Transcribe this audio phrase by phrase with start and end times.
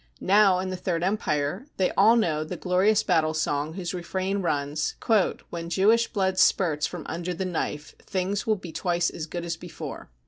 [0.19, 4.95] Now, in the Third Empire, they all know the glorious battle song whose refrain runs:"
[5.51, 9.57] When Jewish blood spurts from under the knife, things will be ^wice as good as
[9.57, 10.09] before."